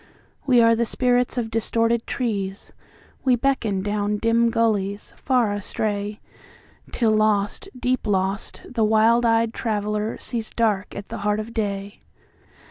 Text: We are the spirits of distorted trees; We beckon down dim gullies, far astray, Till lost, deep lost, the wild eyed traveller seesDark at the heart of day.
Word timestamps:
We 0.47 0.59
are 0.61 0.75
the 0.75 0.83
spirits 0.83 1.37
of 1.37 1.51
distorted 1.51 2.07
trees; 2.07 2.73
We 3.23 3.35
beckon 3.35 3.83
down 3.83 4.17
dim 4.17 4.49
gullies, 4.49 5.13
far 5.15 5.53
astray, 5.53 6.19
Till 6.91 7.11
lost, 7.11 7.69
deep 7.79 8.07
lost, 8.07 8.61
the 8.67 8.83
wild 8.83 9.27
eyed 9.27 9.53
traveller 9.53 10.17
seesDark 10.17 10.95
at 10.95 11.09
the 11.09 11.19
heart 11.19 11.39
of 11.39 11.53
day. 11.53 12.01